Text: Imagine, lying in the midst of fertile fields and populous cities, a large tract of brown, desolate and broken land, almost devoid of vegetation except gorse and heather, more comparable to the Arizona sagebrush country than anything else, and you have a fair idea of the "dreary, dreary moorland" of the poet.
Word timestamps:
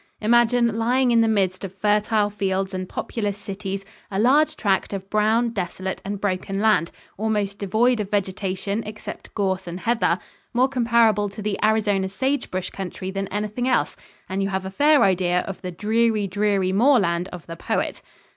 Imagine, 0.19 0.79
lying 0.79 1.11
in 1.11 1.21
the 1.21 1.27
midst 1.27 1.63
of 1.63 1.77
fertile 1.77 2.31
fields 2.31 2.73
and 2.73 2.89
populous 2.89 3.37
cities, 3.37 3.85
a 4.09 4.17
large 4.17 4.55
tract 4.55 4.93
of 4.93 5.07
brown, 5.11 5.49
desolate 5.49 6.01
and 6.03 6.19
broken 6.19 6.59
land, 6.59 6.89
almost 7.19 7.59
devoid 7.59 7.99
of 7.99 8.09
vegetation 8.09 8.81
except 8.83 9.31
gorse 9.35 9.67
and 9.67 9.81
heather, 9.81 10.17
more 10.55 10.67
comparable 10.67 11.29
to 11.29 11.43
the 11.43 11.59
Arizona 11.63 12.09
sagebrush 12.09 12.71
country 12.71 13.11
than 13.11 13.27
anything 13.27 13.67
else, 13.67 13.95
and 14.27 14.41
you 14.41 14.49
have 14.49 14.65
a 14.65 14.71
fair 14.71 15.03
idea 15.03 15.41
of 15.41 15.61
the 15.61 15.69
"dreary, 15.69 16.25
dreary 16.25 16.71
moorland" 16.73 17.27
of 17.31 17.45
the 17.45 17.55
poet. 17.55 18.01